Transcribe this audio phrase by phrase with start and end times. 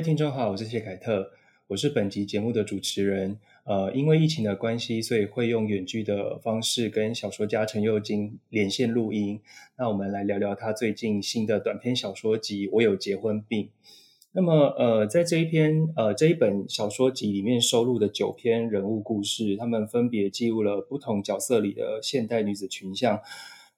[0.00, 1.30] 位听众好，我是谢凯特，
[1.66, 3.38] 我是本集节目的主持人。
[3.64, 9.38] 呃，因为疫情的关系，所以会用远距的方式跟小说家陈佑金连线录音。
[9.76, 13.64] 那我们来聊聊他最近新的短篇小说集《我有结婚病》。
[14.32, 23.20] 那么，呃，在这一篇呃这一本小说集里面收录的九篇人物故事，他们分别记录了不同角色里的现代女子群像。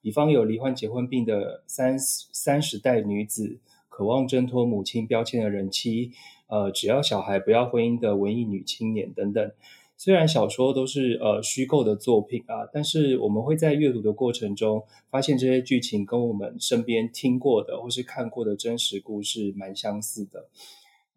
[0.00, 3.59] 比方有罹患结婚病的三三十代女子，
[3.92, 6.12] 渴望挣脱母亲标签的人妻，
[6.46, 9.52] 呃，只要小孩不要婚姻的文艺女青年等等。
[9.98, 20.48] 虽然小说都是呃虚构的作品啊，但是我们会在阅读的过程中发现这些剧情跟我们身边听过的或是看过的真实故事蛮相似的。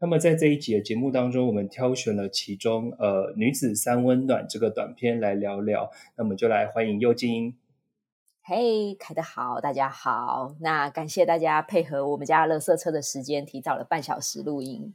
[0.02, 5.90] 那么在这一集的节目当中，我们挑选了其中呃女子三温暖这个短片来聊聊。
[6.18, 7.56] 那么就来欢迎佑金。
[8.48, 10.56] 嘿，开的好，大家好。
[10.60, 14.94] 那感谢大家配合我们家乐色车的时间，提早了半小时录音。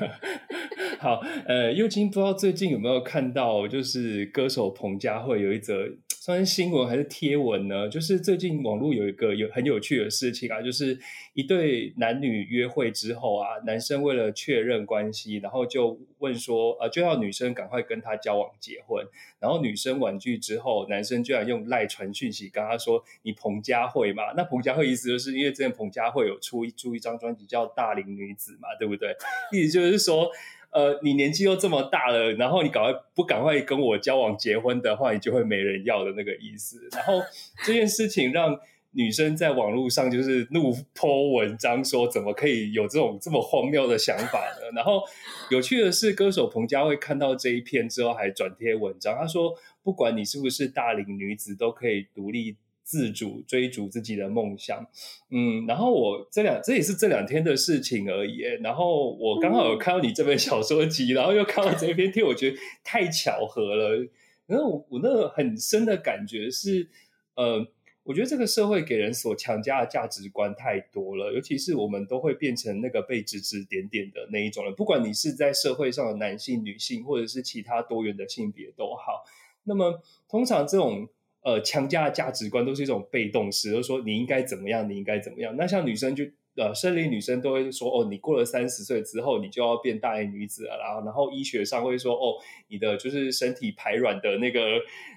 [1.00, 5.86] 好，呃，佑金不知道最近有没有看到，就是歌手彭佳慧有一则。
[6.22, 7.88] 算是新闻还是贴文呢？
[7.88, 10.98] 就是最近网络有一个有很有趣的事情啊，就是
[11.32, 19.02] 一对男女约会之后啊，男生为了确认关系，然后就问说，呃，就要女生赶快跟他交往结婚。
[19.38, 29.16] 然后女生婉拒之后，男生居然用赖传讯息跟他说：“你彭佳慧嘛？”那彭佳慧意思就是因为之前彭佳慧有出一出一张专辑叫《大龄女子》嘛，对不对？
[29.52, 30.30] 意思就是说。
[30.72, 36.88] 呃，你年纪又这么大了，然后你赶快不赶快跟我交往结婚的话，你就会没人要的那个意思。
[36.92, 37.20] 然后
[37.64, 38.58] 这件事情让
[38.92, 44.70] 女生在网络上就是怒泼文章，说怎么可以有这种这么荒谬的想法呢？
[44.74, 45.02] 然后
[45.50, 52.56] 有趣的是，歌手彭佳慧看到这一篇之后，还转贴文章，他说：“不管你是不是大龄女子，都可以独立。”
[52.90, 54.84] 自主追逐自己的梦想，
[55.30, 58.40] 嗯，然后我这两这也是这两天的事情而已。
[58.64, 64.08] 然后我刚好有看到你这本小说集，然后又看到这篇贴，我觉得太巧合了。
[64.48, 66.88] 然后我我那个很深的感觉是，
[67.36, 67.64] 呃，
[68.02, 79.24] 我觉得这个社会给人所强加的价值观太多了，尤其是我们都会变成那个被指指点点的那一种人，不管你是在社会上的男性、女性，或者是其他多元的性别都好。
[79.62, 81.08] 那么通常这种。
[81.42, 85.56] 呃，强加的价值观都是一种被动式，就是说你应该怎么样，你应该怎么样。
[85.56, 86.24] 那像女生就
[86.56, 90.76] 呃，生理女生都会说，哦，你过了三十岁之后，你就要变大龄女子了。
[90.76, 92.34] 然后，然后医学上会说，哦，
[92.68, 94.60] 你的就是身体排卵的那个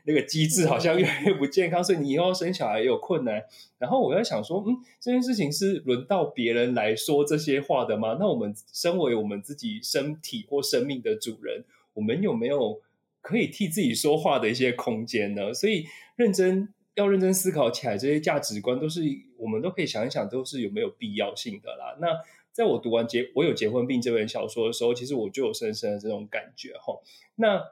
[0.06, 3.44] 那个机制好像越来越不健康，所以你以后生小孩也有困难。
[3.80, 8.16] 然后我在想说，嗯，这件事情是轮到别人来说这些话的吗？
[8.20, 12.80] 那我们身为我们自己身体或生命的主人，我们有没有？
[13.24, 15.86] 可以替自己说话的一些空间呢，所以
[16.18, 19.02] 认真要认真思考起来，这些价值观都是
[19.38, 21.98] 我们都可以想一想，都是有没有必要性的啦。
[22.02, 22.20] 那
[22.52, 27.00] 在我读完结我有结婚病这本小说的时候，其实我就有深深的这种感觉哈。
[27.38, 27.64] 那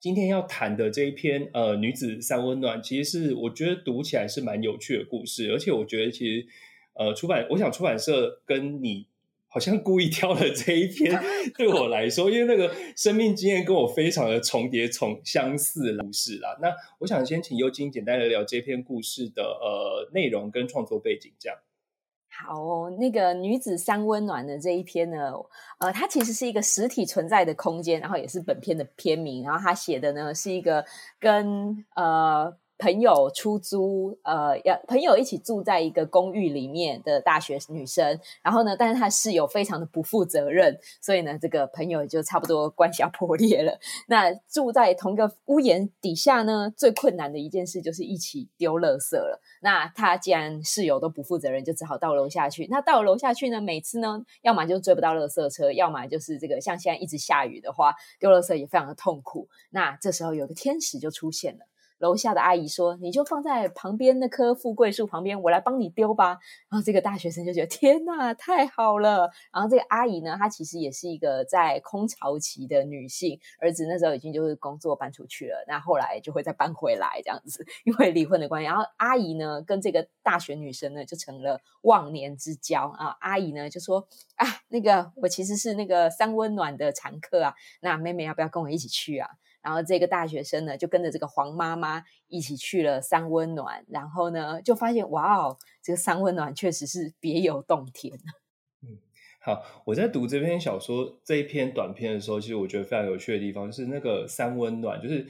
[0.00, 6.46] 今天要谈的这一篇呃女子三温暖，其实是我觉得读起来是蛮有趣的故事，而且我觉得其实
[6.94, 9.06] 呃出版，我想出版社跟你。
[9.52, 11.20] 好像故意挑了这一篇，
[11.58, 16.56] 对我来说，因为那个生命经验跟我非常的重叠、重相似故事啦。
[16.62, 16.68] 那
[17.00, 21.58] 我想先请尤金简单的聊这篇故事的呃内容跟创作背景，这样。
[22.28, 25.32] 好，那个女子三温暖的这一篇呢，
[25.80, 30.84] 呃，它其实是一个实体存在的空间，然后也是本片的片名，然后他写的呢是一个
[31.18, 32.56] 跟呃。
[32.80, 43.78] 朋友出租，呃，要朋友一起住在一个公寓里面的大学女生，然后呢，但是她室友非常的不负责任，所以呢，这个朋友就差不多关系要破裂了。
[44.08, 49.40] 那住在同个屋檐底下呢，最困难的一件事就是一起丢垃圾了。
[49.60, 52.66] 那他既然室友都不负责任，就只好到楼下去。
[52.70, 59.48] 那到楼下去呢，每次呢，要么就追不到垃圾车，要么就是这个像现在一直下雨的话，丢垃圾也非常的痛苦。
[59.68, 61.66] 那这时候有个天使就出现了。
[62.00, 66.38] 楼下的阿姨说：“你就放在旁边那棵富贵树旁边，我来帮你丢吧。”
[66.68, 78.66] 然后这个大学生就觉得：“天哪，太好了！”然后这个阿姨呢，她其实也是一个在空巢期的女性，儿子那时候已经就是工作搬出去了，那后来就会再搬回来这样子，因为离婚的关系。
[78.66, 83.16] 然后阿姨呢，跟这个大学女生呢，就成了忘年之交啊。
[83.20, 89.28] 阿姨呢就说：“啊，那个我其实是那个三温暖的常客啊，那妹妹要不要跟我一起去啊？”
[89.62, 98.18] 然后这个大学生呢，就跟着这个黄妈妈一起去了三温暖，然后呢，就发现哇哦，这个三温暖确实是别有洞天。
[98.82, 98.98] 嗯，
[99.40, 105.26] 好，我在读这篇小说这一篇短篇的时候，其实我觉得非常有趣的地方，就是那个三温暖，就是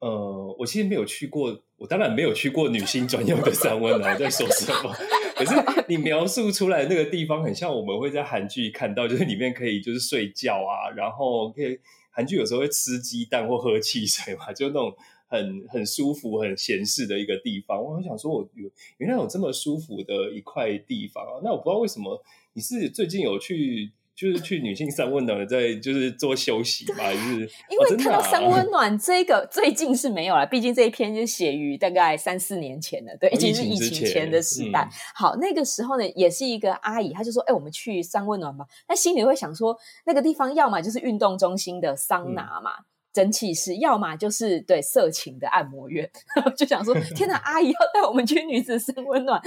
[0.00, 4.94] 呃，我其实没有去过，我当然没有去过女性专用的三温暖， 在说什么？
[5.34, 5.54] 可是
[5.88, 11.80] 你描述出来那个地方，很像我们会在韩剧看到，就是里面可以就是睡觉啊，然后可以
[12.10, 14.94] 韩剧有时候会吃鸡蛋或喝汽水嘛，就那种
[15.26, 17.82] 很很舒服、很闲适的一个地方。
[17.82, 21.40] 我很想说，我有原来有这么舒服的一块地方啊！
[21.42, 22.22] 那我不知道为什么
[22.52, 23.92] 你是最近有去。
[24.20, 34.86] 就是去女性三温暖在就是做休息嘛，就是因为看到三温暖这个最近是没有了，毕竟这一篇就写于大概三四年前了，对，已经是疫情前的时代。
[35.14, 39.74] 好，那个时候呢，也是一个阿姨，她就说：“哎，我们去三温暖吧。”那心里会想说，
[40.04, 42.72] 那个地方要么就是运动中心的桑拿嘛。
[43.12, 46.08] 蒸汽室，要么就是对色情的按摩院，
[46.56, 49.40] 就想说天哪，阿姨要带我们去女子生温暖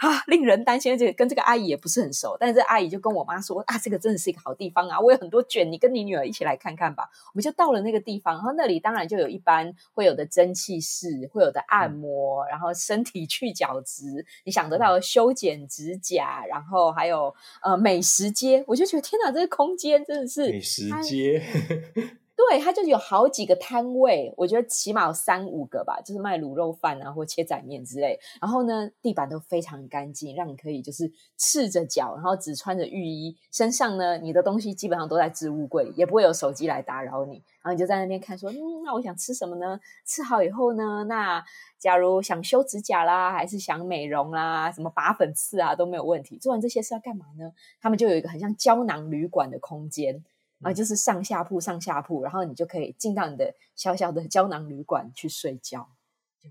[0.00, 0.96] 啊，令人担心。
[0.96, 7.08] 这个跟这个阿姨也不是很熟，但是这阿姨就跟我妈说啊，这个真的是一个好地方啊，我有很多卷，你跟你女儿一起来看看吧。
[7.26, 21.42] 我们就到了那个地方，然后那里当然就有一般会有的蒸汽室，会有的按摩，然后身体去角质，你想得到的修剪指甲，然后还有呃美食街，我就觉得天哪，这个空间真的是美食街。
[22.48, 28.18] 对，它就有好几个摊位，我觉得起码有三五个吧，就是卖卤肉饭啊，或切仔面之类。
[28.40, 37.42] 然后呢，地板都非常干净，让你可以就是赤着脚，然后只穿着浴衣，身上呢，你的东西基本上都在置物柜里，也不会有手机来打扰你。
[37.62, 39.78] 然后你就在那边看，说，嗯，那我想吃什么呢？
[40.06, 41.44] 吃好以后呢，那
[41.78, 46.38] 假如想修指甲啦，还是想美容啦，什么拔粉刺啊都没有问题。
[46.38, 47.52] 做完这些是要干嘛呢？
[47.80, 50.24] 他们就有一个很像胶囊旅馆的空间。
[50.62, 55.88] 啊，就是上下铺，上下铺，然后你就可以进到你的小小的胶囊旅馆去睡觉，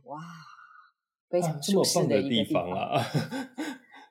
[0.06, 0.20] 哇，
[1.30, 3.02] 非常舒适的一个地方啊！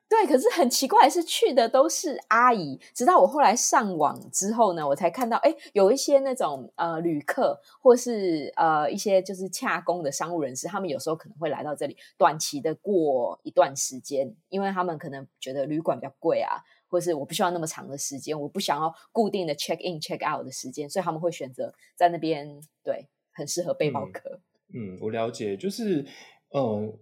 [0.09, 2.81] 对，可是很奇怪，是去的都是阿姨。
[2.95, 16.63] 直到我后来上网之后呢，我才看到，哎，有一些那种呃旅客，或是呃一些就是洽工的商务人士，他们有时候可能会来到这里短期的过一段时间，因为他们可能觉得旅馆比较贵啊。
[16.89, 24.41] 或是我不需要那么长的时间，我不想要固定的 check in check out 的时间，所以他们会选择在那边，对，很适合背包客。
[24.75, 26.05] 嗯，我了解，就是，
[26.51, 26.95] 呃，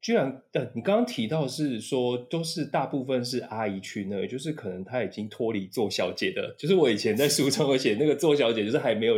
[0.00, 9.14] 居然，呃，你刚刚提到是说，都是大部分是阿姨去那，就是可能她已经脱离做小姐的，就是我以前在书中写那个做小姐，就是还没有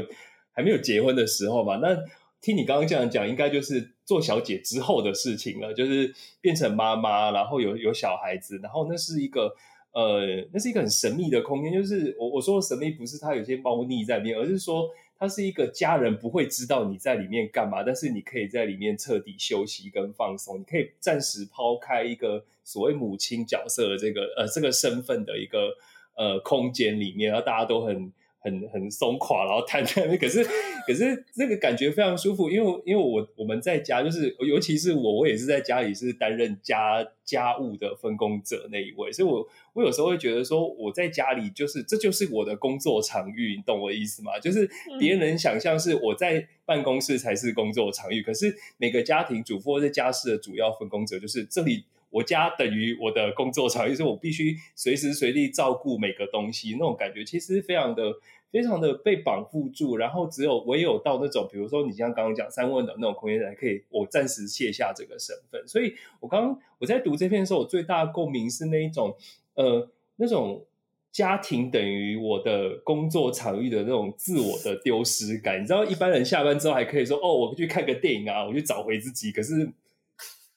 [0.53, 1.77] 还没有结婚的时候嘛。
[1.77, 1.97] 那
[2.41, 9.55] 听你刚刚这样讲，应该就是做小姐之后的事情了，就是变成妈妈，然后有有小孩子，然后那是一个。
[9.95, 25.75] 呃，那是一个很神秘的空间，就是我我说的神秘，不是它有些猫腻在里面，而是说它是一个家人不会知道你在里面干嘛，但是你可以在里面彻底休息跟放松，你可以暂时抛开一个所谓母亲角色的这个呃这个身份的一个
[26.17, 28.13] 呃空间里面，然后大家都很。
[28.45, 30.45] 很很松垮，然后瘫在那，可是
[30.87, 44.39] 可是那个感觉非常舒服，因为因为我我们在家，就是尤其是我，我也是在家里是担任家家务的分工者那一位，所以我我有时候会觉得说，我在家里就是这就是我的工作场域，你懂我意思吗？
[44.39, 44.69] 就是
[45.01, 51.87] 别人想象是我在办公室才是工作场域，可是每个家庭主妇或者家事的主要分工者就是这里。
[52.15, 58.05] 我家等于我的工作场，就是我必须随时随地照顾每个东西，那种感觉其实非常的、
[58.53, 59.97] 非常的被绑缚住。
[59.97, 65.67] 然后只有唯有到那种，比如说你像刚刚讲三问的那种空间，才可以我暂时卸下这个身份。
[65.67, 69.17] 所以我刚刚我在读这篇的时候，我最大的共鸣是那一种，
[69.55, 70.65] 呃，那种
[71.11, 75.61] 家庭等于我的工作场域的那种自我的丢失感。
[75.61, 79.69] 你知道，一般人下班之后还可以说：“哦，我去看个电影啊，我去找回自己。”可是。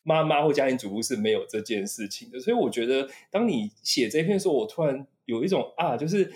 [0.07, 6.31] 妈妈或家庭主妇是没有这件事情的，所以我觉得，当你写这篇时候，我突然有一种啊，就是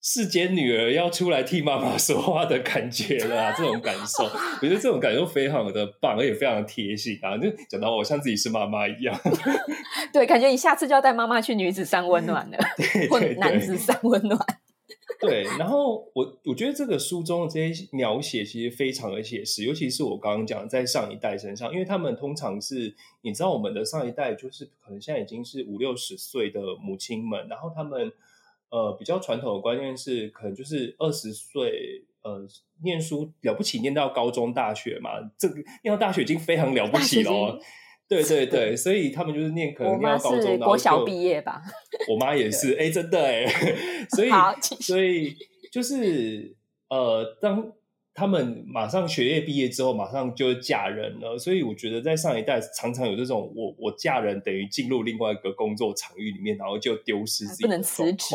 [0.00, 9.18] 世间女儿要出来替妈妈说话的感觉了，这种感受，我觉得这种感受非常的棒，而且非常的贴心啊，就讲到我像自己是妈妈一样。
[10.12, 12.58] 对，感觉你下次就要带妈妈去女子三温暖了，
[13.10, 14.38] 或男子三温暖。
[15.20, 28.10] 对，然后我我觉得这个书中的这些描写其实非常的写实，尤其是我刚刚讲在上一代身上，因为他们通常是你知道我们的上一代就是可能现在已经是五六十岁的母亲们，然后他们
[28.70, 32.46] 呃比较传统的观念是可能就是二十岁呃
[32.82, 37.60] 念书了不起，念到高中大学嘛，这个念到大学已经非常了不起了。
[38.10, 41.62] 对对 对，所以他们就是念可能念高中，国小毕业吧。
[42.10, 43.46] 我妈也是，哎，真的哎，
[44.10, 44.30] 所以
[44.80, 45.36] 所以
[45.70, 46.56] 就是
[46.88, 47.72] 呃，当
[48.12, 51.38] 他们马上学业毕业之后，马上就嫁人了。
[51.38, 58.34] 所以我觉得在上一代常常有这种，我我嫁人等于进入另外一个工作场域里面，然后就丢失自己，不能辞职。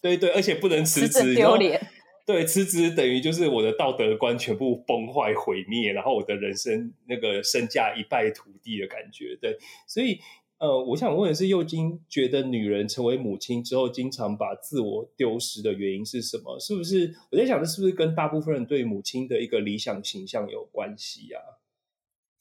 [0.00, 1.84] 对对，而且不能辞职，丢脸。
[2.26, 9.38] 对，辞职等于就是我的道德观全部崩坏毁灭，然后我的人生那个身价一败涂地的感觉。
[9.40, 9.56] 对，
[9.86, 10.18] 所以
[10.58, 16.58] 呃，我想问的是，幼金觉得女人成为母亲之后，经常把自我丢失的原因是什么？
[16.58, 21.55] 是不是我在想，这是不是跟大部分人对母亲的一个理想形象有关系啊？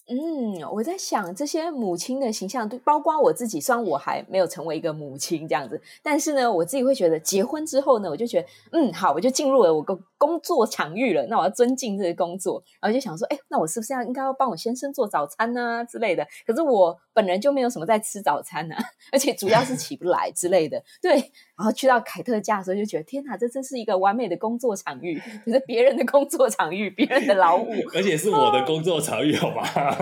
[0.08, 3.60] 嗯，我在想这些母亲的形象，都包括我自己。
[3.60, 11.26] 虽然我还没有成为一个母亲这样子，但是呢，我自己会觉得，结婚之后呢，我就觉得，嗯，好，我就进入了我个工作场域了。
[11.26, 16.24] 那我要尊敬这个工作，然后就想说，哎，那我是不是要应该要帮我先生做早餐呢之类的？
[16.46, 18.76] 可是我本人就没有什么在吃早餐呢，
[19.12, 20.84] 而且主要是起不来之类的。
[21.02, 21.14] 对，
[21.58, 29.64] 然后去到凯特家的时候，就觉得，天哪，这真是一个完美的工作场域，就是别人的工作场域，别人的劳务， 而且是我的工作场域，好吗？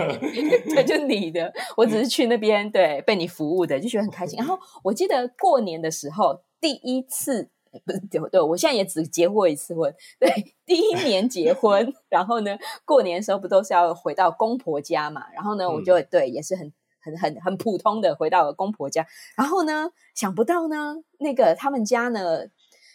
[0.74, 4.36] 对，就你的，我只是去那边对被你服务的，就觉得很开心。
[4.36, 7.48] 然后我记得过年的时候，第一次
[7.84, 10.28] 不是对，对我现在也只结过一次婚，对，
[10.66, 15.24] 第一年结婚，然后呢，过年的时候不都是要回到公婆家嘛？
[15.34, 16.72] 然后呢，我就对，也是很
[17.04, 19.06] 很很很普通的回到了公婆家。
[19.36, 22.46] 然后呢，想不到呢，那个他们家呢，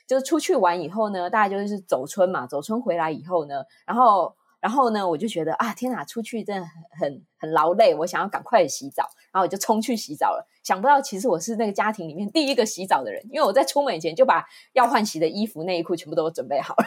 [0.08, 4.36] 就是出去玩以后呢，大概就是走春嘛，走春回来以后呢，然后。
[4.62, 10.46] 然后呢，我就觉得啊，天哪，出去真的很很很劳累，我想要赶快洗澡，然后我就冲去洗澡了。
[10.64, 16.84] 想不到，其实我是那个家庭里面第一个洗澡的人，因为我在出门前就把要换洗的衣服、内衣裤全部都准备好了，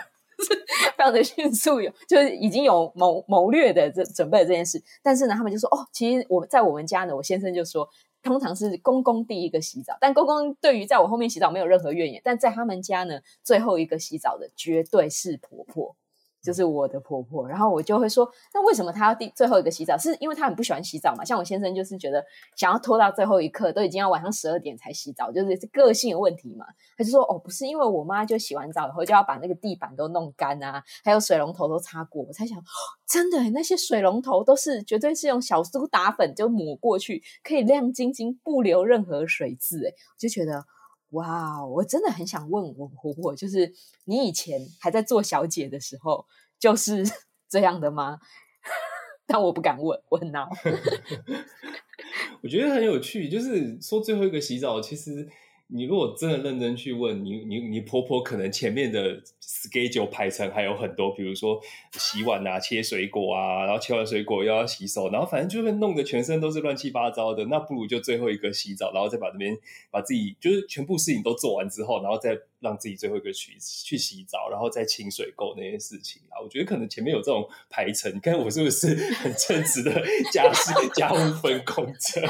[0.47, 4.83] 非常的迅速，有就是已经有谋谋略的这准备了这件事。
[5.03, 7.89] 但是呢，他们就说哦，其实我在我们家呢，我先生就说，
[8.23, 15.97] 通常是公公第一个洗澡，但公公对于在我后面洗澡没有任何怨言，但在他们家呢，最后一个洗澡的绝对是婆婆。
[16.43, 19.97] 就是我的婆婆，然后我就会说，那为什么她要第最后一个洗澡？
[19.97, 21.25] 是因为她很不喜欢洗澡嘛？
[21.25, 22.25] 像我先生就是觉得
[22.57, 26.67] 想要拖到最后一刻，都已经要晚上十二点才洗澡，就是个性的问题嘛。
[26.99, 32.25] 他就说，哦，不是，因为我妈就洗完澡以后就要把那个地板都弄干啊，还有水龙头都擦过。
[32.25, 32.61] 我才想，
[33.07, 39.87] 真的那些水龙头都是绝对是用小苏打粉就抹过去，可以亮晶晶，不留任何水渍。
[39.87, 40.65] 哎，我就觉得。
[41.12, 43.73] 哇，我真的很想问我婆婆，就是
[44.04, 46.26] 你以前还在做小姐的时候，
[46.59, 47.02] 就是
[47.49, 48.19] 这样的吗？
[49.26, 50.49] 但我不敢问，我很恼。
[52.42, 55.28] 我觉得很有趣，就是说最后一个洗澡，其实。
[55.75, 61.59] 你如果真的认真去问你，你你婆婆可能前面的 schedule 排程还有很多，比如说
[61.93, 67.47] 洗碗啊、切水果啊，然后切完水果又要洗手，然后反正就会弄得全身都是乱七八糟的。
[67.47, 69.57] 那不如就最后一个洗澡，然后再把这边
[69.91, 76.37] 把自己就是全部事情都做完之后，然后再让自己最后一个去去洗澡，然后再清水垢那些事情啊。
[76.43, 79.91] 我觉得可能前面有这种排程，你看我是不是很称职的
[80.33, 82.21] 家事家务分工者？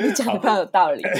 [0.00, 1.02] 你讲的有道理。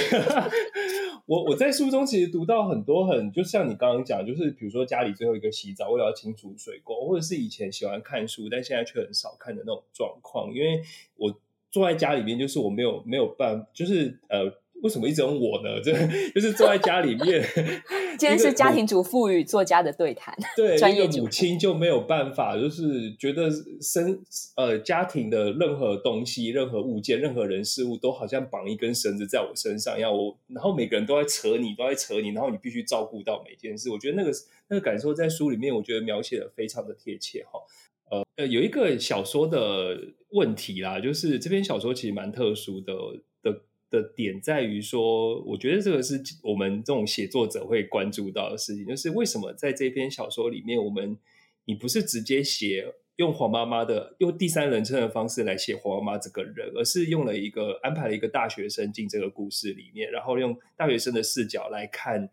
[1.29, 10.51] 我我在书中其实读到很多很，就像你刚刚讲，就是比如说家里最后一个洗澡，为了要清除水垢，或者是以前喜欢看书，但现在却很少看的那种状况。
[10.51, 10.81] 因为
[11.17, 14.51] 我坐在家里面，就是我没有没有办，就是呃。
[14.81, 15.79] 为什么一直用我呢？
[15.83, 15.91] 这
[16.33, 17.43] 就是坐在家里面。
[18.17, 20.35] 今天是家庭主妇与作家的对谈。
[20.55, 23.49] 对，专业母亲就没有办法，就是觉得
[23.81, 24.21] 生
[24.55, 33.89] 呃家庭的任何东西、任何物件、任何人事物，都好像绑一根绳子在我身上，要我，然后每个人都在扯你，都在扯你，然后你必须照顾到每件事。
[33.89, 34.31] 我觉得那个
[34.69, 37.59] 那个感受在书里面，我觉得描写的非常的贴切哈。
[38.11, 39.97] 呃呃，有一个小说的
[40.31, 42.93] 问题啦，就是这篇小说其实蛮特殊的
[43.41, 43.61] 的。
[43.89, 51.17] 的点在于说，我觉得这个是我们这种写作者会关注到的事情，就是为什么在这篇小说里面，我们
[51.65, 62.29] 你不是直接写用黄妈妈的用第三人称的方式来写黄妈妈这个人，而是用了一个安排了一个大学生进这个故事里面，然后用大学生的视角来看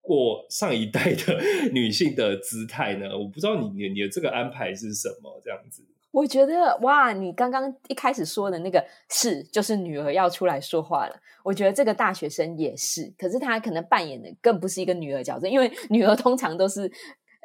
[0.00, 3.18] 过上一代的 女性的姿态呢？
[3.18, 5.82] 我不知道你你你的这个安排是什么这样子。
[6.14, 11.16] 我觉得哇，你刚刚一开始说的那个是，就是女儿要出来说话了。
[11.42, 16.90] 我觉得这个大学生也是，可是他可能扮演的更不是一个女儿角色，因为女儿通常都是。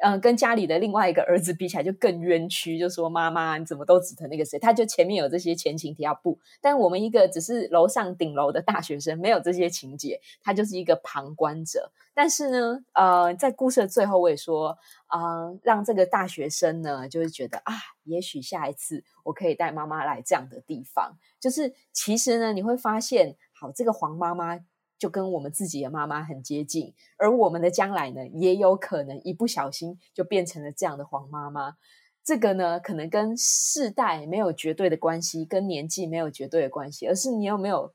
[0.02, 2.78] 嗯，跟家里的另外一个儿子比起来，就更冤屈。
[2.78, 4.58] 就说妈妈，你怎么都指疼那个谁？
[4.58, 6.38] 他就前面有这些前情提要不？
[6.60, 11.92] 但我们一个只是楼上顶楼的大学生，没有这些情节，他就是一个旁观者。
[12.14, 14.76] 但是呢，呃，在故事的最后，我也说，
[15.06, 21.16] 啊，让这个大学生呢，就是觉得啊，也许下一次我可以带妈妈来这样的地方。
[21.38, 24.58] 就是其实呢，你会发现，好，这个黄妈妈。
[25.00, 31.76] 就跟我们自己的妈妈很接近，而我们的将来呢，也有可能一不小心就变成了这样的黄妈妈。
[32.22, 37.94] 这个呢，可能跟世代没有绝对的关系，跟年纪没有绝对的关系，而是你有没有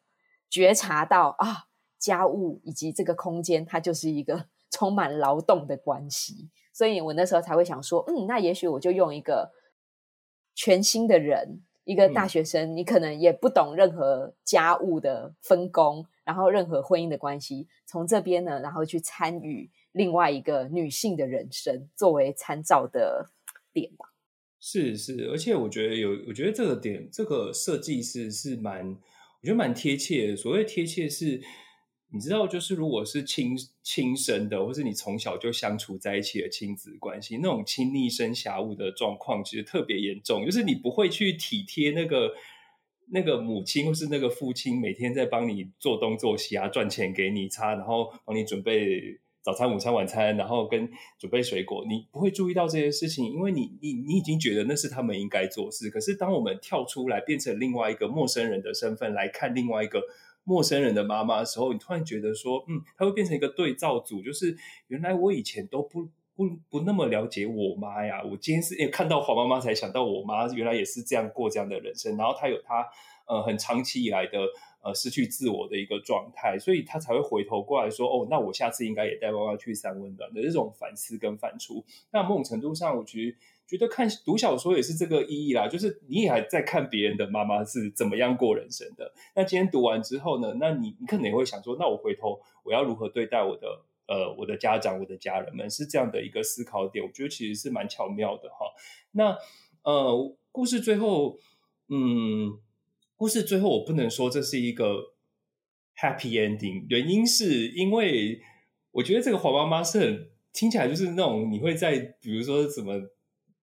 [0.49, 1.67] 觉察到啊，
[1.99, 6.49] 家务以及这个空间，它就是一个 充满劳动的关系。
[6.73, 9.51] 所以我那时候才会想说，嗯，那也许我就用一个
[10.55, 23.29] 全新的人，一个大学生，你可能也不懂任何家务的分工，然后任何婚姻的关系，从这边呢，然后去参与另外一个女性的人生，作为参照的
[23.71, 24.13] 点吧。
[24.59, 30.35] 是是，而且我觉得有，我觉得这个点，这个设计是是蛮，我觉得蛮贴切的。
[30.35, 31.41] 所谓贴切是。
[32.15, 40.45] 你知道，就是如果是亲亲生的，或是你从小就相处在一起的亲子关系，那种亲昵生狭物的状况，其实特别严重。
[40.45, 42.31] 就是你不会去体贴那个
[43.11, 55.89] 那个母亲或是那个父亲，每天在帮你做东做西啊，赚钱给你擦，然后帮你准备早餐、午餐、晚餐，然后跟准备水果，你不会注意到这些事情，因为你你你已经觉得那是他们应该做事。
[55.89, 60.01] 可是当我们跳出来，变成另外一个陌生人的身份来看另外一个。
[60.45, 64.55] 陌生人的妈妈的时候，你突然觉得说，嗯，他会变成一个对照组，就是
[64.87, 72.85] 原来我以前都不不不那么了解我妈呀，我今天是看到黄妈妈才想到我妈，原来也是这样过这样的人生，然后她有她
[73.27, 74.39] 呃很长期以来的
[74.83, 81.83] 呃失去自我的一个状态，所以她才会回头过来说，哦，那我下次应该也带妈妈去三温暖的这种反思跟反刍。
[82.11, 83.35] 那某种程度上，我觉得。
[83.67, 89.11] 觉得看读小说也是这个意义啦，就是你也还在看别人的妈妈是怎么样过人生的。
[89.35, 90.55] 那今天读完之后呢？
[90.59, 95.67] 那你你可能也会想说，那我回头我要如何对待我的呃我的家长、我的家人们？
[95.67, 98.67] 是这样的一个思考点，我觉得其实是蛮巧妙的哈。
[99.13, 99.35] 那
[99.81, 101.39] 呃，故事最后，
[101.89, 102.59] 嗯，
[103.15, 105.13] 故事最后我不能说这是一个
[105.97, 108.39] happy ending，原因是因为
[108.91, 112.93] 我觉得这个黄妈妈是很听起来就是那种你会在比如说怎么。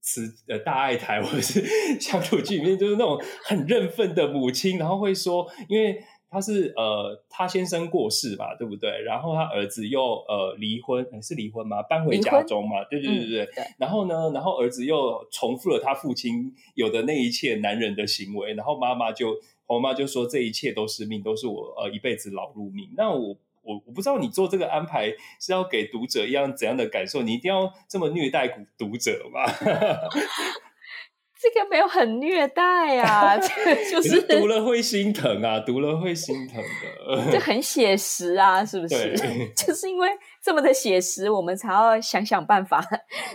[0.03, 1.65] 慈呃大爱台或者是
[1.99, 8.91] 乡土剧里面，就是那种很认份的母亲，然后会说，因为他是呃他先生过世嘛，对不对？
[9.03, 11.83] 然后他儿子又呃离婚，是离婚吗？
[11.83, 12.83] 搬回家中嘛？
[12.91, 13.49] 对对对对。
[13.79, 19.37] 然后呢，然后儿子又重复了他父亲有的那一切男人的行为，然后妈妈就
[19.69, 22.91] 我妈就说这一切都是命，都是我呃一辈子劳碌命。
[22.97, 23.37] 那我。
[23.63, 25.09] 我我不知道你做这个安排
[25.41, 27.23] 是要给读者一样怎样的感受？
[27.23, 29.45] 你一定要这么虐待读读者吗？
[31.43, 39.13] 这个没有很虐待啊， 这个就是读了会心疼啊，读了会心疼的，这很写实啊，是不是？
[39.57, 40.09] 就是因为
[40.41, 42.81] 这么的写实，我们才要想想办法，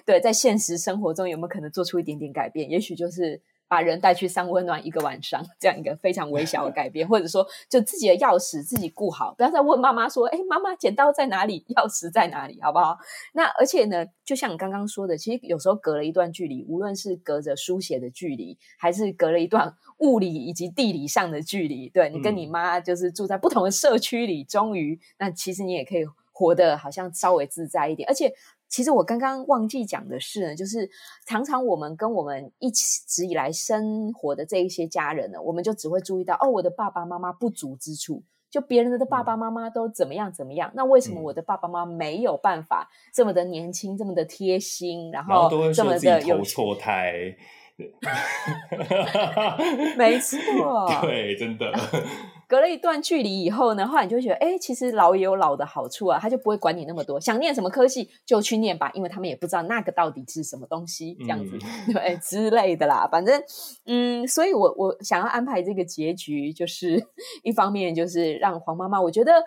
[0.05, 2.69] 对，在现实生活中有没有可能做出一点点改变？
[2.69, 3.41] 也许就是。
[3.67, 11.65] 把人带去三温暖一个晚上，这样一个非常微小的改变，或者说，就自己的钥匙自己顾好，不要再问妈妈说：“哎，妈妈，剪刀在哪里？
[11.75, 12.97] 钥匙在哪里？”好不好？
[13.33, 28.33] 那而且呢，就像你刚刚说的，其实有时候隔了一段距离，无论是隔着书写的距离，还是隔了一段物理以及地理上的距离，对你跟你妈就是住在不同的社区里，终于，那其实你也可以活得好像稍微自在一点，而且。
[28.69, 30.89] 其实我刚刚忘记讲的是呢，就是
[31.25, 47.35] 常常我们跟我们一直以来生活的这一些家人呢，我们就只会注意到哦，我的爸爸妈妈不足之处，就别人的爸爸妈妈都怎么样怎么样，那为什么我的爸爸妈妈没有办法这么的年轻，这么的贴心，然后这么的有错胎？
[49.97, 51.71] 没错， 对，真的。
[52.47, 61.57] 隔了一段距离以后呢，后来你就会觉得，哎，其实老也有老的好处啊，他就不会管你那么多，想念什么科系就去念吧，因为他们也不知道那个到底是什么东西，这样子
[61.91, 63.05] 对之类的啦。
[63.11, 63.43] 反正，
[63.85, 67.05] 嗯，所以我我想要安排这个结局，就是
[67.43, 69.43] 一方面就是让黄妈妈，我觉得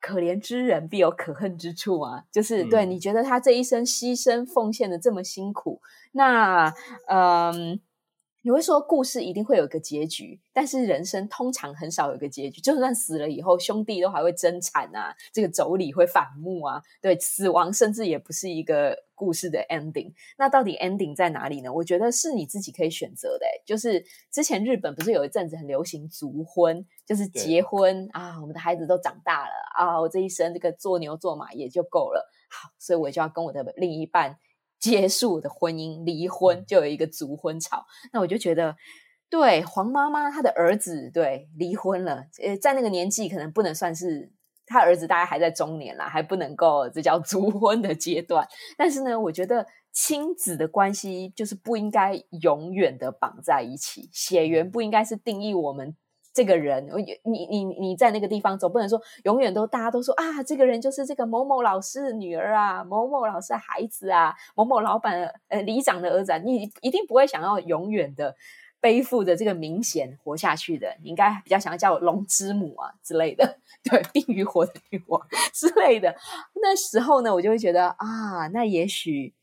[0.00, 6.74] 可怜之人必有可恨之处啊，就是对你觉得他这一生牺牲奉献的这么辛苦，那
[7.06, 7.80] 嗯。
[8.48, 12.62] 你会说故事一定会有个结局，但是人生通常很少有个结局。
[12.62, 20.14] 就算死了以后，兄弟都还会争产啊，这个妯娌会反目啊，对，死亡甚至也不是一个故事的 ending。
[20.38, 21.70] 那到底 ending 在哪里呢？
[21.70, 23.44] 我觉得是你自己可以选择的。
[23.66, 32.26] 就是之前日本不是有一阵子很流行族婚，就是结婚啊，我们的孩子都长大了啊，我这一生这个做牛做马也就够了。
[32.48, 34.38] 好，所以我就要跟我的另一半。
[34.78, 37.84] 结束的婚姻，离婚就有一个族婚潮。
[38.12, 38.76] 那我就觉得，
[39.28, 42.24] 对黄妈妈她的儿子，对离婚了。
[42.42, 44.32] 呃，在那个年纪，可能不能算是
[44.66, 48.46] 他儿子，大概还在中年啦，还不能够这叫族婚的阶段。
[48.76, 55.96] 但是呢，我觉得亲子的关系就是不应该永远的绑在一起，血缘不应该是定义我们。
[56.38, 56.88] 这个人，
[57.24, 68.36] 你你你在那个地方，总不能说永远都大家都说啊，这个人就是这个某某老师的女儿啊，某某老师的孩子啊，某某老板呃里长的儿子，啊，你一定不会想要永远的
[68.80, 75.20] 背负着这个明显活下去的，你应该比较想要叫龙之母啊之类的， 对，冰与火的女王
[75.52, 76.14] 之类的。
[76.62, 79.34] 那时候呢，我就会觉得啊，那也许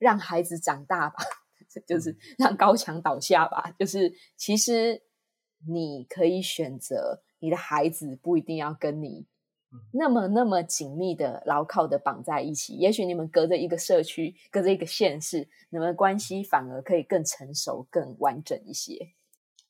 [0.00, 1.22] 让孩子长大吧，
[1.86, 5.00] 就是让高墙倒下吧，就是其实
[5.68, 9.26] 你可以选择，你的孩子不一定要跟你。
[9.90, 19.14] 那么那么紧密的牢靠的绑在一起，也许你们隔着一个社区，隔着一个县市，你们的关系反而可以更成熟、更完整一些。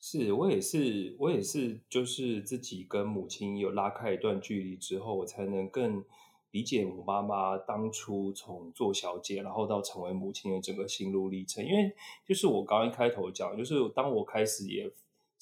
[0.01, 6.03] 是我也是，我也是，就是自己跟母亲有拉开一段距离之后，我才能更
[6.51, 11.65] 理解我妈妈当初从做小姐，然后到成为母亲的整个心路历程。
[11.65, 11.95] 因为
[12.27, 14.93] 就是我刚刚一开头讲，就是当我开始也。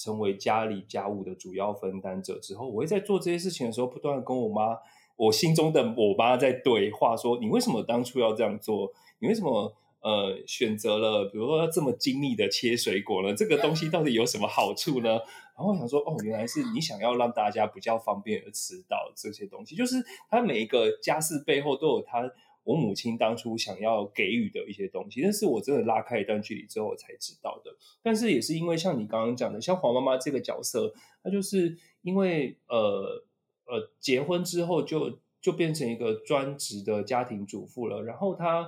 [0.01, 4.77] 成为家里家务的主要分担者之后，我会在做这些事情的时候，不断跟我妈，
[5.15, 8.91] 我心中的我妈在对话，说：“你为什么当初要这样做？
[9.19, 13.33] 你为什么呃选择了，比如说要这么精密的切水果呢？
[13.35, 15.19] 这个东西到底有什么好处呢？”
[15.55, 22.31] 然后我想说：“哦，原来是你想要让大家比较方便的吃到这些东西，就是它每一个家事背后都有它。”
[22.63, 27.71] 我母亲当初想要给予的一些东西，但是我真的拉开一段距离之后我才知道的。
[28.01, 30.93] 但是也是因为像你刚刚讲的，像黄妈妈这个角色，
[31.23, 33.23] 她就是因为呃
[33.65, 38.67] 呃结婚之后就就变成一个专职的家庭主妇了，然后她。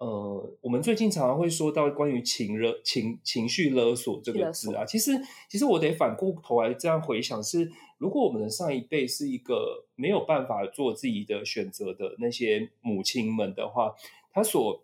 [0.00, 5.10] 呃，我们最近常常会说到关于情勒情情绪勒索这个字啊，其实
[5.48, 13.94] 其实我得反过头来这样回想，是如果我们的上一辈是一个没有办法做自己的选择的那些母亲们的话，
[14.32, 14.82] 他所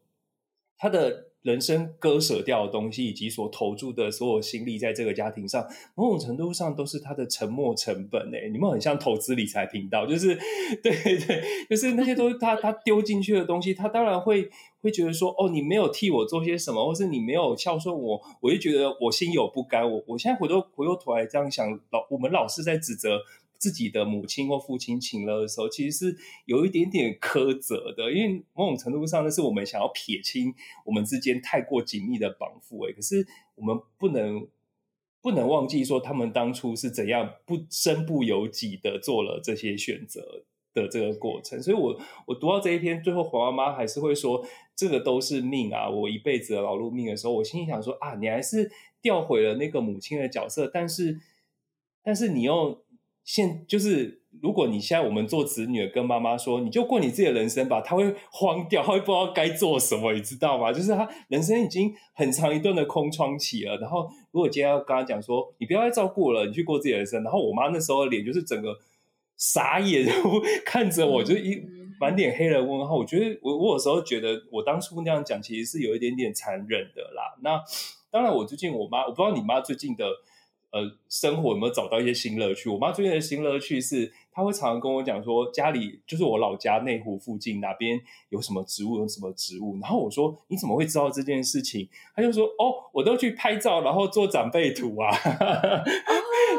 [0.77, 1.34] 他的。
[1.45, 5.63] 人生割舍掉的东西，以及所投注的所有心力，在这个家庭上，
[5.95, 8.49] 某种程度上都是他的沉没成本诶。
[8.51, 10.35] 你们很像投资理财频道，就是
[10.83, 14.49] 对 对，就是那些都是他他丢进去的东西，他当然会
[14.81, 19.85] 会觉得说，哦，你没有替我做些什么，或是你没有孝顺我，我就觉得我心有不甘。
[19.85, 23.21] 我我现在回头回过头来这样想，老我们老是在指责。
[23.65, 32.87] 自己的母亲或父亲请了的时候，其实是有一点点苛责的，因为某种程度上，那是我们想要撇清我们之间太过紧密的绑缚。
[32.87, 34.47] 哎，可是我们不能
[35.23, 41.63] 不能忘记说，他们当初是怎样不身不由己的做了这些选择的这个过程。
[41.63, 44.47] 所以，我我读到这一篇，最后黄妈妈还是会说，
[44.77, 51.19] 这个都是命啊，我一辈子的劳碌命的时候，我心里想说啊，你还是调回了那个母亲的角色，但是
[52.03, 52.84] 但是你又。
[53.25, 60.71] 现就是，如果你现在我们做子女跟妈妈说，你就过你自己的人生吧，他会慌掉，他会不知道该做什么，你知道吗？
[60.71, 63.79] 就是他人生已经很长一段的空窗期了。
[63.79, 67.23] 然后，如果今天要跟他讲说，你不要再照顾了，你去过自己的人生。
[67.23, 68.77] 然后，我妈那时候的脸就是整个
[69.39, 70.07] 傻眼，
[70.67, 71.63] 看着我，就一
[71.99, 72.97] 满脸黑人问号。
[72.97, 77.35] 我觉得，我我有时候觉得，我当初那样讲其实是有一点点残忍的啦。
[77.43, 77.59] 那
[78.11, 80.05] 当然，我最近我妈，我不知道你妈最近的。
[80.75, 82.69] 呃，生活有没有找到一些新乐趣？
[82.69, 89.79] 我妈最近的新乐趣是，她会常常跟我讲说，家里就是我老家内湖附近哪边有什么植物，有什么植物。
[89.81, 91.89] 然后我说，你怎么会知道这件事情？
[92.17, 95.17] 她就说，哦，我都去拍照，然后做长辈图啊。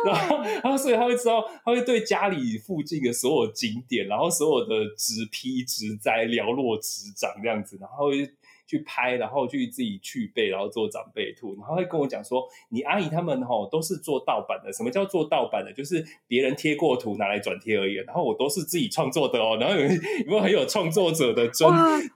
[0.06, 8.06] 然后，然后所以她会知道，她会对家里附近的所有景点，然后所有的植批植栽寥落指掌这样子，然后。
[8.68, 14.74] 去拍，然后去自己去背，然后做长辈图，然后会跟我讲说：“你阿姨他们吼都是做盗版的。
[14.74, 15.72] 什么叫做盗版的？
[15.74, 17.94] 就是别人贴过图拿来转贴而已。
[17.96, 19.58] 然后我都是自己创作的哦。
[19.60, 21.72] 然后有 有没有很有创作者的尊？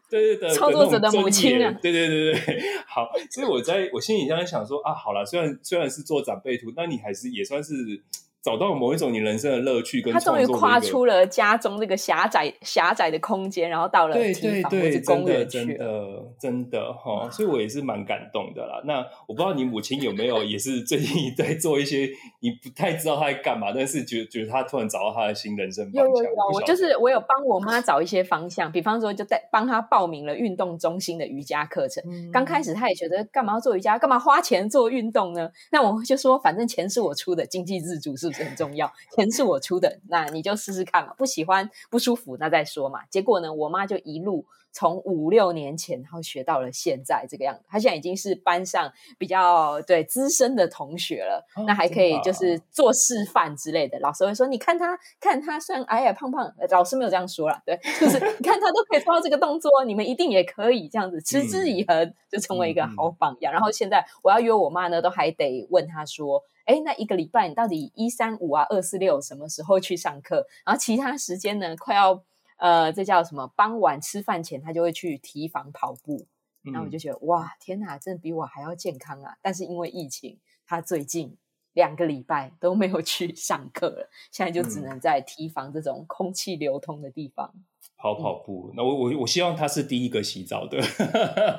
[0.09, 1.77] 对对对，创作者的母亲啊！
[1.81, 3.09] 对对对对， 好。
[3.31, 8.03] 所以我在我心里这样想说啊，好了，虽然虽然是做长辈图，那你还是也算是。
[8.41, 18.81] 找到某一种你人生的乐趣，跟他终于跨出了家中这个狭窄狭窄的空间，然后到了对对对，真的真的真的哈，所以我也是蛮感动的啦。
[18.85, 22.07] 那我不知道你母亲有没有也是最近在做一些
[22.39, 26.05] 你不太知道她在干嘛，但是觉觉得她突然找到她的新人生方向。
[26.05, 32.01] 有有有，我就是我有帮我妈找一些方向，比方说就在帮她报名了运动中心的瑜伽课程。
[32.31, 35.51] 刚开始她也觉得干嘛要做瑜伽，干嘛花钱做运动呢？
[35.73, 38.28] 那我就说反正钱是我出的，经济自主是。
[38.31, 43.05] 是很重要，钱是我出的，那你就试试看嘛，不喜欢不舒服那再说嘛。
[43.09, 47.63] 结果呢，我妈就一路从五六年前，然后学到了现在这个样子。
[47.67, 53.99] 她现在已经是班上比较对资深的同学了，那还可以就是做示范之类的。
[53.99, 66.43] 老师会说：“你看他，看他虽然矮矮胖胖，老师没有这样说了，对，就是 你看他都可以做到这个动作，你们一定也可以这样子，持之以恒就成为一个好榜样。”然后现在我要约我妈呢，都还得问她说。
[66.69, 70.45] 哎，那一个礼拜你到底一三五啊二四六什么时候去上课？
[70.63, 71.75] 然后其他时间呢？
[71.75, 72.23] 快要
[72.57, 73.47] 呃，这叫什么？
[73.55, 76.27] 傍晚吃饭前他就会去提防跑步，
[76.71, 79.37] 那我就觉得哇，天哪，真的比我还要健康啊！
[79.41, 81.35] 但是因为疫情，他最近
[81.73, 87.51] 两个礼拜都没有去上课了，现在就只能在提防这种空气流通的地方
[87.97, 88.71] 跑跑步。
[88.75, 90.79] 那我我我希望他是第一个洗澡的，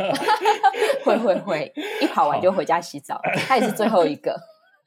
[1.04, 4.38] 会会会，一跑完就回家洗澡，他也是最后一个。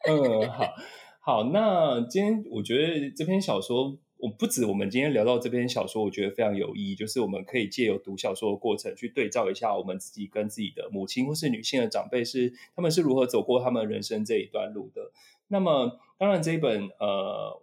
[0.08, 0.74] 嗯，好
[1.20, 3.98] 好，那今天我觉得这篇小说。
[4.18, 15.12] 我不止我们今天聊到这篇小说，我觉得非常有意义，就是我们可以借由读小说的过程去对照一下我们自己跟自己的母亲或是女性的长辈是他们是如何走过他们人生这一段路的。
[15.50, 17.62] 那么，当然这一本呃，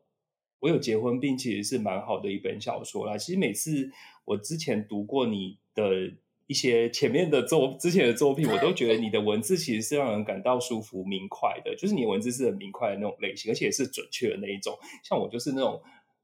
[0.58, 3.16] 我有结婚并其实是蛮好的一本小说啦。
[3.16, 3.90] 其实每次
[4.26, 6.12] 我之前读过你的
[6.50, 14.76] 一些前面的作之前的作品，我都觉得 你的文字其实是让人感到舒服明快的，就是你的文字是很明快的那种类型，而且是准确的那一种。
[15.04, 15.80] 像我就是那种。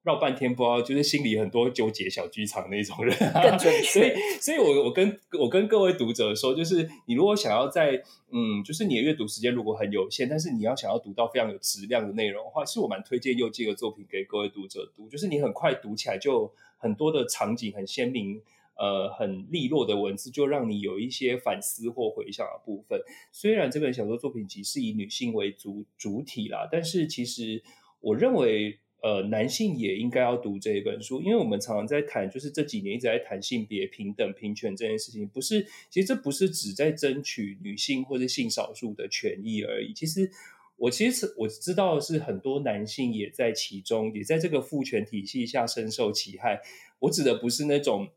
[0.06, 3.12] 绕半天不知道，就是心里很多纠结小剧场那种人，
[3.42, 3.82] 更准确。
[3.82, 15.08] 所以，所以我我跟我跟各位读者说，就是你如果想要在嗯，就是你的阅读时间如果很有限，但是你要想要读到非常有质量的内容的话，是我蛮推荐右记的作品给各位读者读。
[15.08, 18.40] 就是你很快读起来，就很多的场景很鲜明，
[18.78, 23.00] 呃，很利落的文字，就让你有一些反思或回想的部分。
[23.32, 27.62] 虽然这本小说作品集是以女性为主主体啦，但是其实
[28.00, 28.78] 我认为。
[29.02, 39.92] 呃，男性也应该要读这一本书，因为我们常常在谈，就是这几年一直在谈性别平等、平权这件事情，不是，其实这不是只在争取女性或者性少数的权益而已。
[39.92, 40.28] 其实，
[40.76, 46.60] 我其实我知道的是，很多男性也在其中，也在这个父权体系下深受其害。
[47.00, 48.08] 我指的不是那种。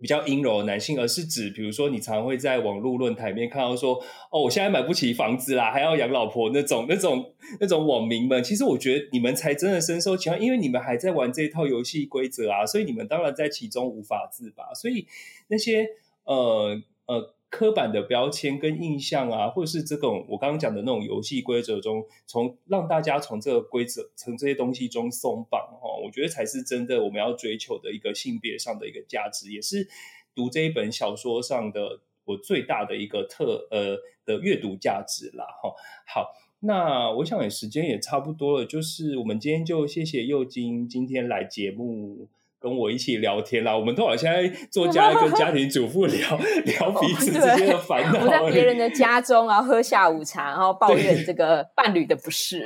[0.00, 3.94] 比较阴柔男性，而是指，比如说你常会在网络论坛面看到说，
[4.30, 14.72] 哦，我现在买不起房子啦，还要养老婆那种、那种、那种网民们，其实我觉得你们才真的深受其害，因为你们还在玩这一套游戏规则啊，所以你们当然在其中无法自拔。
[14.74, 15.06] 所以
[15.48, 15.86] 那些
[16.24, 17.34] 呃呃。
[17.50, 29.88] 刻板的标签跟印象啊，或者是这种我刚刚讲的那种游戏规则中，从让大家从这个规则、从这些东西中松绑哦，我觉得才是真的我们要追求的一个性别上的一个价值，也是
[30.32, 35.74] 读这一本小说上的我最大的一个特呃的阅读价值啦哈。
[36.06, 42.28] 好，那我想也时间也差不多了，就是我们今天就谢谢佑金今天来节目。
[42.60, 44.32] 跟我一起聊天啦，我们都好像
[44.70, 48.20] 做家 跟家庭主妇聊 聊彼此之间的烦恼。
[48.22, 52.64] 我在别人的家中，然后喝下午茶，然后抱怨这个伴侣的不是。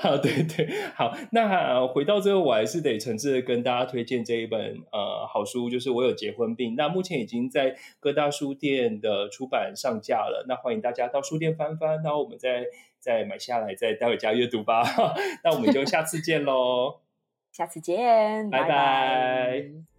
[0.00, 1.16] 好，对对，好。
[1.30, 6.72] 那回到最后，我还是得诚挚的跟大家推荐这一本呃好书，就是《我有结婚病》。
[6.76, 12.64] 那目前已经在各大书店的出版上架了，那欢迎大家到书店翻翻，然后我们再
[12.98, 14.82] 再买下来，再带回家阅读吧。
[15.44, 17.09] 那我们就下次见喽。
[17.52, 19.89] 下次见，拜拜。